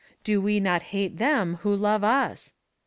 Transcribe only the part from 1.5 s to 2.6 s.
who love us?